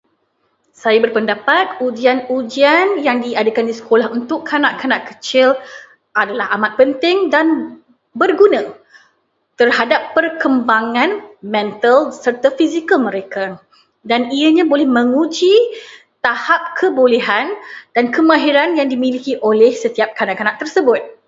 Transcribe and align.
Saya 0.81 0.97
berpendapat 1.03 1.77
ujian-ujian 1.85 3.05
yang 3.07 3.17
diadakan 3.25 3.65
di 3.69 3.73
sekolah 3.77 4.07
untuk 4.17 4.39
kanak-kanak 4.49 5.01
kecil 5.13 5.53
adalah 6.17 6.49
amat 6.57 6.71
penting 6.79 7.29
dan 7.29 7.77
berguna 8.17 8.65
terhadap 9.61 10.01
perkembangan 10.17 11.09
mental 11.45 12.09
serta 12.23 12.47
fizikal 12.57 12.97
mereka, 12.97 13.61
dan 14.01 14.33
ianya 14.33 14.65
boleh 14.65 14.89
menguji 14.89 15.53
tahap 16.25 16.73
kebolehan 16.81 17.47
dan 17.93 18.09
kemahiran 18.09 18.73
yang 18.79 18.89
dimiliki 18.89 19.37
oleh 19.37 19.69
setiap 19.73 20.17
kanak-kanak 20.17 20.57
tersebut. 20.57 21.13